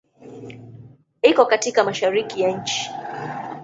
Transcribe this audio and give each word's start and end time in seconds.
Iko 1.21 1.45
katika 1.45 1.83
Mashariki 1.83 2.41
ya 2.41 2.57
nchi. 2.61 2.91